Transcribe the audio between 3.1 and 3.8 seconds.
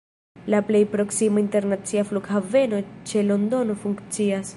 ĉe Londono